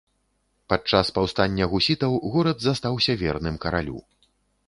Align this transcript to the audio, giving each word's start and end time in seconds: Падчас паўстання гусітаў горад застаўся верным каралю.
Падчас 0.71 1.11
паўстання 1.17 1.67
гусітаў 1.73 2.17
горад 2.35 2.57
застаўся 2.67 3.11
верным 3.23 3.55
каралю. 3.67 3.97